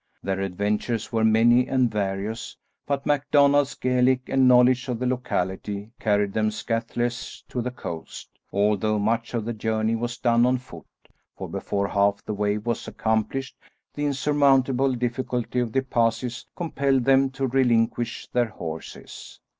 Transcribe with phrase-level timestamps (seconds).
[0.23, 2.57] Their adventures were many and various,
[2.87, 8.97] but MacDonald's Gaelic and knowledge of the locality carried them scatheless to the coast, although
[8.97, 10.87] much of the journey was done on foot,
[11.37, 13.55] for before half the way was accomplished
[13.93, 19.39] the insurmountable difficulty of the passes compelled them to relinquish their horses.